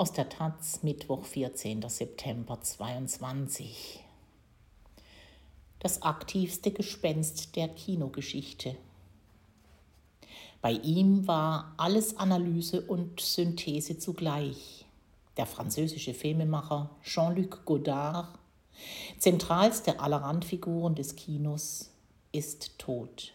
[0.00, 1.86] aus der Taz, Mittwoch, 14.
[1.86, 4.02] September 22.
[5.78, 8.76] Das aktivste Gespenst der Kinogeschichte.
[10.62, 14.86] Bei ihm war alles Analyse und Synthese zugleich.
[15.36, 18.38] Der französische Filmemacher Jean-Luc Godard,
[19.18, 21.90] zentralste aller Randfiguren des Kinos,
[22.32, 23.34] ist tot.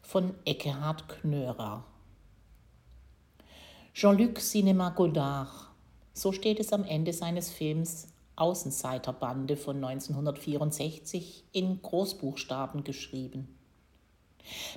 [0.00, 1.82] Von Eckehard Knörer.
[4.00, 5.50] Jean-Luc Cinema Godard,
[6.12, 13.58] so steht es am Ende seines Films Außenseiterbande von 1964 in Großbuchstaben geschrieben.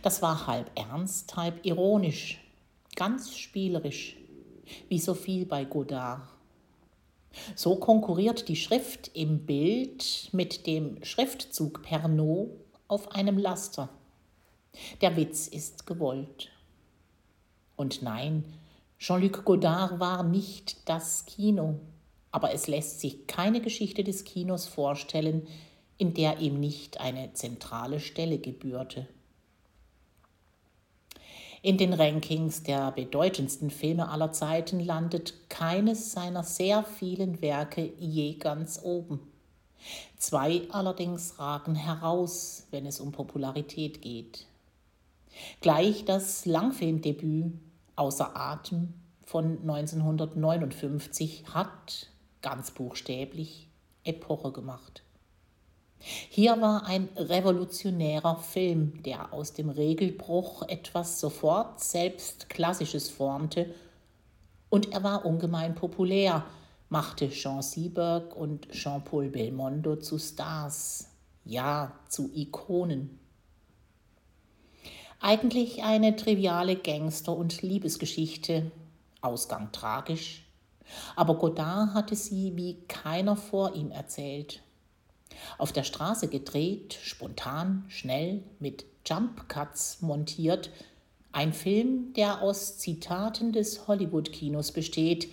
[0.01, 2.43] Das war halb ernst, halb ironisch,
[2.95, 4.17] ganz spielerisch,
[4.89, 6.27] wie so viel bei Godard.
[7.55, 12.49] So konkurriert die Schrift im Bild mit dem Schriftzug Pernod
[12.87, 13.89] auf einem Laster.
[15.01, 16.49] Der Witz ist gewollt.
[17.75, 18.43] Und nein,
[19.01, 21.79] Jean-Luc Godard war nicht das Kino,
[22.31, 25.47] aber es lässt sich keine Geschichte des Kinos vorstellen,
[25.97, 29.07] in der ihm nicht eine zentrale Stelle gebührte.
[31.63, 38.35] In den Rankings der bedeutendsten Filme aller Zeiten landet keines seiner sehr vielen Werke je
[38.35, 39.19] ganz oben.
[40.17, 44.45] Zwei allerdings ragen heraus, wenn es um Popularität geht.
[45.59, 47.53] Gleich das Langfilmdebüt
[48.01, 48.93] Außer Atem
[49.31, 52.09] von 1959 hat,
[52.41, 53.69] ganz buchstäblich,
[54.03, 55.03] Epoche gemacht.
[55.99, 63.73] Hier war ein revolutionärer Film, der aus dem Regelbruch etwas sofort selbst Klassisches formte,
[64.69, 66.43] und er war ungemein populär,
[66.89, 71.07] machte Jean Sieberg und Jean-Paul Belmondo zu Stars,
[71.45, 73.17] ja zu Ikonen.
[75.21, 78.71] Eigentlich eine triviale Gangster- und Liebesgeschichte,
[79.21, 80.45] Ausgang tragisch,
[81.15, 84.61] aber Godard hatte sie wie keiner vor ihm erzählt.
[85.57, 90.69] Auf der Straße gedreht, spontan, schnell, mit Jump Cuts montiert,
[91.31, 95.31] ein Film, der aus Zitaten des Hollywood-Kinos besteht.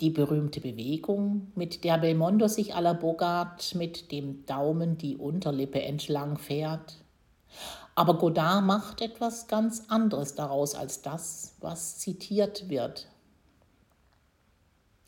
[0.00, 5.82] Die berühmte Bewegung, mit der Belmondo sich à la Bogart mit dem Daumen die Unterlippe
[5.82, 6.96] entlang fährt,
[7.94, 13.08] aber Godard macht etwas ganz anderes daraus als das, was zitiert wird.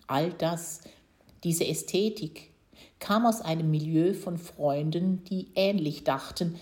[0.06, 0.83] All das,
[1.44, 2.50] diese Ästhetik,
[3.00, 6.59] kam aus einem Milieu von Freunden, die ähnlich dachten,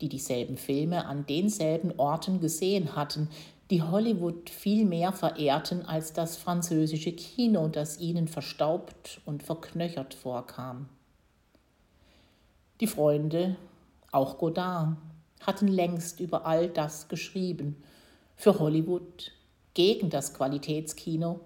[0.00, 3.28] die dieselben Filme an denselben Orten gesehen hatten,
[3.70, 10.88] die Hollywood viel mehr verehrten als das französische Kino, das ihnen verstaubt und verknöchert vorkam.
[12.80, 13.56] Die Freunde,
[14.12, 14.96] auch Godard,
[15.40, 17.82] hatten längst über all das geschrieben.
[18.36, 19.32] Für Hollywood,
[19.74, 21.40] gegen das Qualitätskino,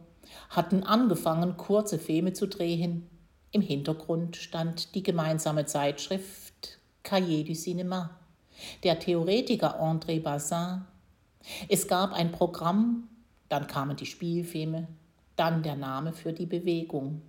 [0.49, 3.09] hatten angefangen, kurze Filme zu drehen.
[3.53, 8.11] Im Hintergrund stand die gemeinsame Zeitschrift Cahiers du Cinéma,
[8.85, 10.83] der Theoretiker André Bazin.
[11.69, 13.09] Es gab ein Programm,
[13.49, 14.87] dann kamen die Spielfilme,
[15.37, 17.23] dann der Name für die Bewegung.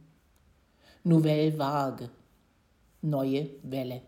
[1.03, 2.09] Nouvelle Vague,
[3.01, 4.01] neue Welle.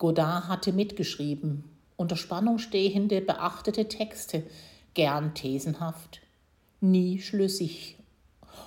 [0.00, 1.62] Godard hatte mitgeschrieben,
[1.96, 4.42] unter Spannung stehende, beachtete Texte,
[4.94, 6.22] gern thesenhaft,
[6.80, 7.98] nie schlüssig,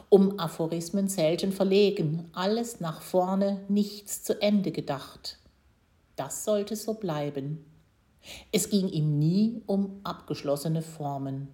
[0.09, 5.39] um Aphorismen selten verlegen, alles nach vorne, nichts zu Ende gedacht.
[6.17, 7.65] Das sollte so bleiben.
[8.51, 11.47] Es ging ihm nie um abgeschlossene Formen.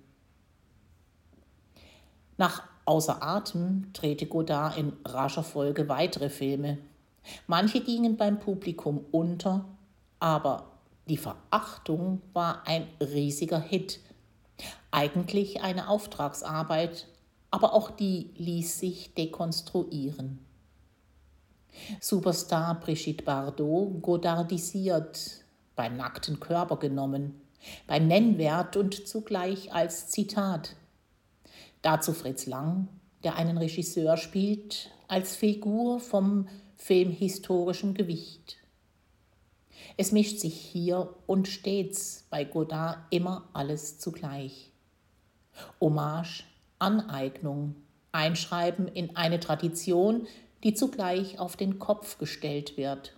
[2.38, 6.80] Nach Außer Atem drehte Godard in rascher Folge weitere Filme,
[7.47, 9.66] Manche gingen beim Publikum unter,
[10.19, 10.72] aber
[11.07, 14.00] die Verachtung war ein riesiger Hit.
[14.91, 17.07] Eigentlich eine Auftragsarbeit,
[17.52, 20.46] aber auch die ließ sich dekonstruieren.
[22.00, 25.44] Superstar Brigitte Bardot godardisiert,
[25.75, 27.41] beim nackten Körper genommen,
[27.88, 30.75] beim Nennwert und zugleich als Zitat.
[31.81, 32.88] Dazu Fritz Lang,
[33.24, 36.48] der einen Regisseur spielt, als Figur vom
[36.80, 38.58] filmhistorischem Gewicht.
[39.98, 44.72] Es mischt sich hier und stets bei Godard immer alles zugleich.
[45.80, 46.46] Hommage,
[46.80, 47.76] Aneignung,
[48.12, 50.26] Einschreiben in eine Tradition,
[50.64, 53.14] die zugleich auf den Kopf gestellt wird.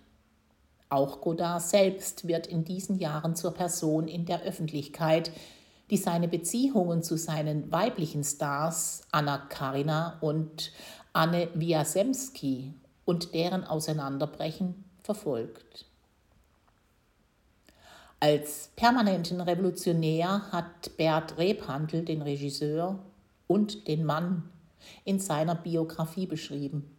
[0.90, 5.32] Auch Godard selbst wird in diesen Jahren zur Person in der Öffentlichkeit,
[5.90, 10.72] die seine Beziehungen zu seinen weiblichen Stars Anna Karina und
[11.14, 12.74] Anne Wiasemski
[13.06, 15.86] und deren Auseinanderbrechen verfolgt.
[18.20, 23.00] Als permanenten Revolutionär hat Bert Rebhandel den Regisseur
[23.48, 24.50] und den Mann
[25.06, 26.96] in seiner Biografie beschrieben.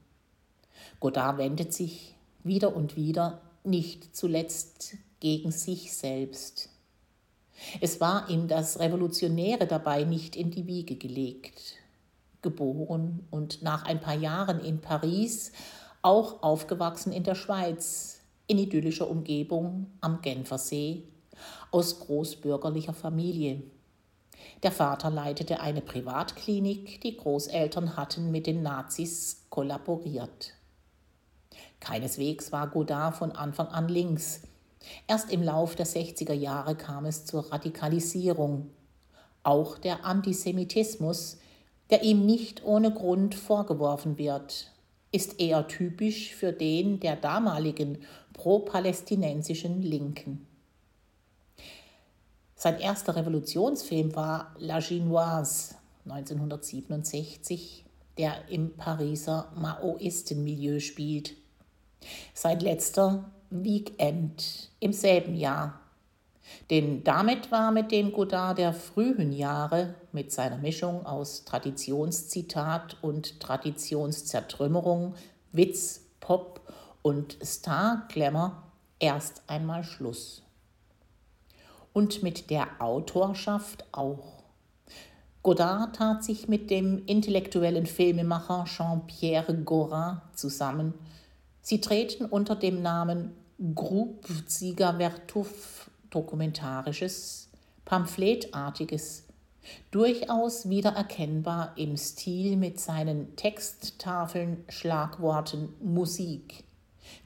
[0.99, 6.71] Godard wendet sich wieder und wieder nicht zuletzt gegen sich selbst.
[7.81, 11.77] Es war ihm das Revolutionäre dabei nicht in die Wiege gelegt.
[12.43, 15.53] Geboren und nach ein paar Jahren in Paris,
[16.03, 21.05] auch aufgewachsen in der Schweiz, in idyllischer Umgebung am Genfersee,
[21.71, 23.63] aus großbürgerlicher Familie.
[24.65, 30.55] Der Vater leitete eine Privatklinik, die Großeltern hatten mit den Nazis kollaboriert.
[31.81, 34.43] Keineswegs war Godard von Anfang an links.
[35.07, 38.71] Erst im Lauf der 60er Jahre kam es zur Radikalisierung.
[39.45, 41.39] Auch der Antisemitismus,
[41.91, 44.72] der ihm nicht ohne Grund vorgeworfen wird,
[45.13, 47.99] ist eher typisch für den der damaligen
[48.33, 50.47] pro-palästinensischen Linken.
[52.57, 55.75] Sein erster Revolutionsfilm war La Ginoise
[56.05, 57.85] 1967,
[58.19, 61.35] der im Pariser Maoistenmilieu spielt.
[62.35, 65.81] Sein letzter Weekend im selben Jahr.
[66.71, 73.41] Denn damit war mit dem Godard der frühen Jahre mit seiner Mischung aus Traditionszitat und
[73.41, 75.15] Traditionszertrümmerung,
[75.53, 76.61] Witz, Pop
[77.03, 78.63] und Star-Glamour
[78.99, 80.43] erst einmal Schluss.
[81.93, 84.45] Und mit der Autorschaft auch.
[85.43, 90.95] Godard tat sich mit dem intellektuellen Filmemacher Jean-Pierre Gorin zusammen.
[91.61, 93.35] Sie treten unter dem Namen
[93.75, 97.49] Groupe Sieger-Vertuff dokumentarisches,
[97.85, 99.25] pamphletartiges,
[99.91, 106.65] durchaus wiedererkennbar im Stil mit seinen Texttafeln, Schlagworten, Musik,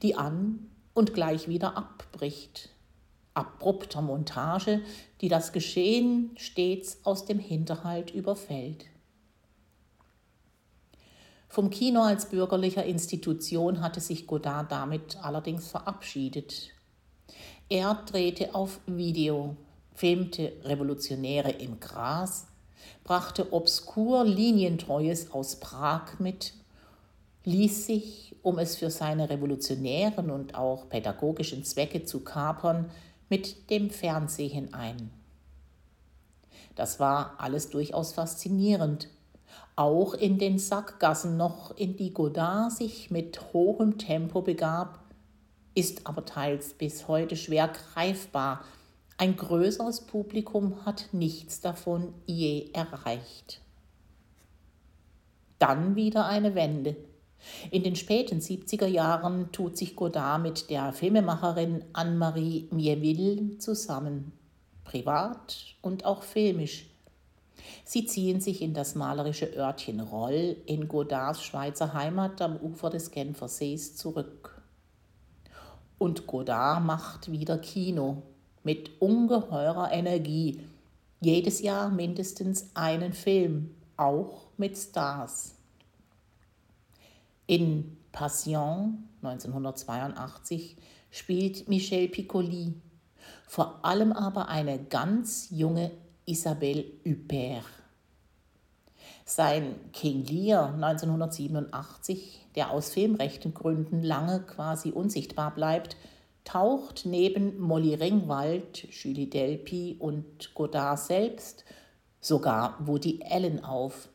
[0.02, 2.70] die an und gleich wieder abbricht,
[3.34, 4.80] abrupter Montage,
[5.20, 8.86] die das Geschehen stets aus dem Hinterhalt überfällt.
[11.48, 16.70] Vom Kino als bürgerlicher Institution hatte sich Godard damit allerdings verabschiedet.
[17.68, 19.56] Er drehte auf Video,
[19.96, 22.46] filmte Revolutionäre im Gras,
[23.02, 26.52] brachte obskur Linientreues aus Prag mit,
[27.44, 32.90] ließ sich, um es für seine revolutionären und auch pädagogischen Zwecke zu kapern,
[33.28, 35.10] mit dem Fernsehen ein.
[36.76, 39.08] Das war alles durchaus faszinierend,
[39.76, 45.00] auch in den Sackgassen noch, in die Godard sich mit hohem Tempo begab,
[45.74, 48.64] ist aber teils bis heute schwer greifbar.
[49.18, 53.62] Ein größeres Publikum hat nichts davon je erreicht.
[55.58, 56.96] Dann wieder eine Wende.
[57.70, 64.32] In den späten 70er Jahren tut sich Godard mit der Filmemacherin Anne-Marie Mieville zusammen,
[64.84, 66.90] privat und auch filmisch.
[67.86, 73.10] Sie ziehen sich in das malerische Örtchen Roll in Godards Schweizer Heimat am Ufer des
[73.10, 74.60] Genfersees zurück.
[75.96, 78.22] Und Godard macht wieder Kino
[78.66, 80.60] mit ungeheurer Energie.
[81.20, 85.54] Jedes Jahr mindestens einen Film, auch mit Stars.
[87.46, 90.76] In Passion 1982
[91.12, 92.74] spielt Michel Piccoli,
[93.46, 95.92] vor allem aber eine ganz junge
[96.24, 97.62] Isabelle Huppert.
[99.24, 105.96] Sein King Lear 1987, der aus Filmrechtengründen lange quasi unsichtbar bleibt,
[106.46, 111.64] taucht neben Molly Ringwald, Julie Delpy und Godard selbst
[112.20, 114.08] sogar Woody Allen auf,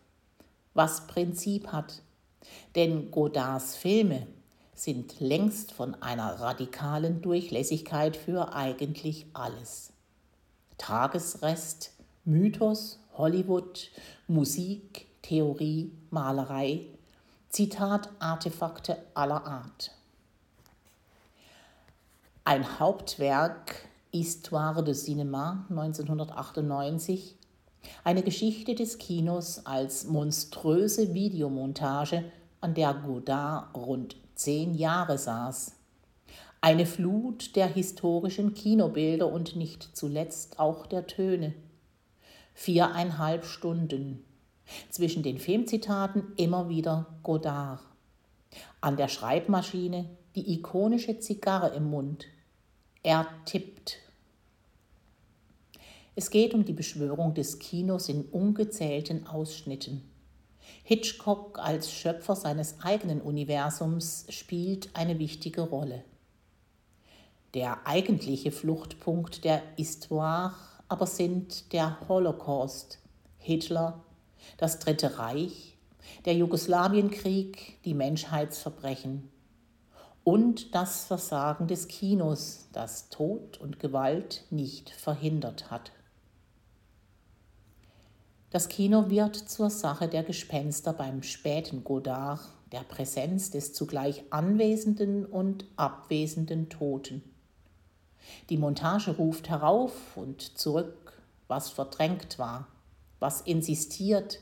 [0.74, 2.02] was Prinzip hat.
[2.76, 4.26] Denn Godards Filme
[4.74, 9.94] sind längst von einer radikalen Durchlässigkeit für eigentlich alles.
[10.78, 11.92] Tagesrest,
[12.26, 13.92] Mythos, Hollywood,
[14.28, 16.88] Musik, Theorie, Malerei,
[17.50, 19.92] Zitat Artefakte aller Art.
[22.44, 27.38] Ein Hauptwerk Histoire de Cinéma 1998,
[28.04, 32.24] eine Geschichte des Kinos als monströse Videomontage,
[32.60, 35.76] an der Godard rund zehn Jahre saß.
[36.62, 41.54] Eine Flut der historischen Kinobilder und nicht zuletzt auch der Töne
[42.56, 44.26] viereinhalb Stunden.
[44.90, 47.82] Zwischen den Filmzitaten immer wieder Godard.
[48.82, 52.26] An der Schreibmaschine die ikonische Zigarre im Mund.
[53.04, 53.98] Er tippt.
[56.16, 60.10] Es geht um die Beschwörung des Kinos in ungezählten Ausschnitten.
[60.84, 66.04] Hitchcock als Schöpfer seines eigenen Universums spielt eine wichtige Rolle.
[67.54, 70.54] Der eigentliche Fluchtpunkt der Histoire
[70.88, 73.00] aber sind der Holocaust,
[73.38, 74.04] Hitler,
[74.58, 75.78] das Dritte Reich,
[76.26, 79.30] der Jugoslawienkrieg, die Menschheitsverbrechen
[80.24, 85.92] und das Versagen des Kinos, das Tod und Gewalt nicht verhindert hat.
[88.52, 92.42] Das Kino wird zur Sache der Gespenster beim späten Godard,
[92.74, 97.24] der Präsenz des zugleich anwesenden und abwesenden Toten.
[98.50, 101.14] Die Montage ruft herauf und zurück,
[101.48, 102.68] was verdrängt war,
[103.20, 104.40] was insistiert.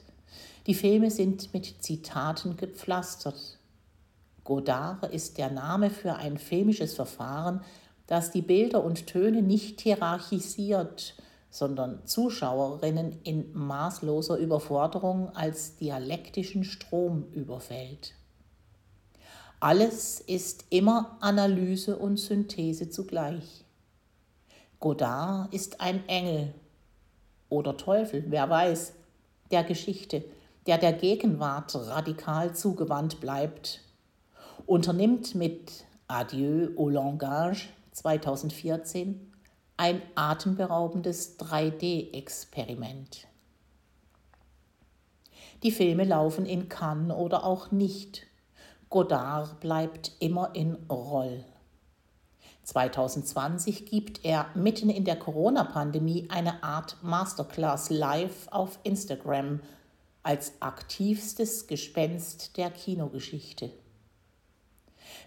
[0.65, 3.58] Die Filme sind mit Zitaten gepflastert.
[4.49, 7.61] Godard ist der Name für ein filmisches Verfahren,
[8.07, 11.15] das die Bilder und Töne nicht hierarchisiert,
[11.51, 18.15] sondern Zuschauerinnen in maßloser Überforderung als dialektischen Strom überfällt.
[19.59, 23.65] Alles ist immer Analyse und Synthese zugleich.
[24.79, 26.55] Godard ist ein Engel
[27.49, 28.93] oder Teufel, wer weiß,
[29.51, 30.25] der Geschichte,
[30.65, 33.83] der der Gegenwart radikal zugewandt bleibt,
[34.65, 39.31] unternimmt mit Adieu au langage 2014
[39.77, 43.27] ein atemberaubendes 3D-Experiment.
[45.63, 48.27] Die Filme laufen in Cannes oder auch nicht.
[48.89, 51.43] Godard bleibt immer in Roll.
[52.63, 59.59] 2020 gibt er mitten in der Corona-Pandemie eine Art Masterclass live auf Instagram
[60.23, 63.71] als aktivstes Gespenst der Kinogeschichte.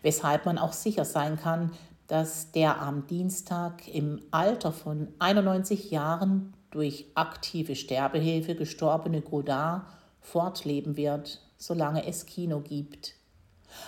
[0.01, 1.73] Weshalb man auch sicher sein kann,
[2.07, 9.83] dass der am Dienstag im Alter von 91 Jahren durch aktive Sterbehilfe gestorbene Godard
[10.21, 13.15] fortleben wird, solange es Kino gibt.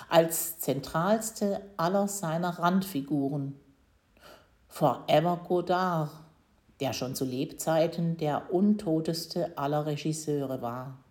[0.08, 3.58] Als zentralste aller seiner Randfiguren.
[4.68, 6.10] Forever Godard,
[6.80, 11.03] der schon zu Lebzeiten der untoteste aller Regisseure war.